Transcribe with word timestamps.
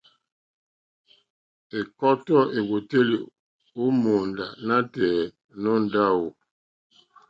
Ɛ̀kɔ́tɔ́ 1.79 2.39
èwòtélì 2.57 3.17
ó 3.81 3.85
mòóndá 4.01 4.45
nǎtɛ̀ɛ̀ 4.67 5.31
nǒ 5.61 5.71
ndáwù. 5.83 6.27